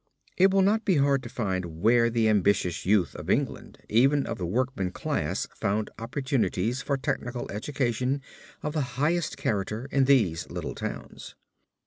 It 0.35 0.49
will 0.51 0.63
not 0.63 0.83
be 0.83 0.95
hard 0.95 1.21
to 1.21 1.29
find 1.29 1.79
where 1.79 2.09
the 2.09 2.27
ambitious 2.27 2.87
youth 2.87 3.13
of 3.15 3.29
England 3.29 3.77
even 3.87 4.25
of 4.25 4.39
the 4.39 4.47
workman 4.47 4.89
class 4.89 5.45
found 5.53 5.91
opportunities 5.99 6.81
for 6.81 6.97
technical 6.97 7.47
education 7.51 8.23
of 8.63 8.73
the 8.73 8.81
highest 8.97 9.37
character 9.37 9.87
in 9.91 10.05
these 10.05 10.49
little 10.49 10.73
towns. 10.73 11.35